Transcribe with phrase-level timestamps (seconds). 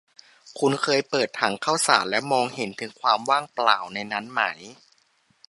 [0.59, 4.41] คุณเคยเปิดถังข้าวสารแล้วมองเห็นถึงความว่างเปล่าในนั้นไหม?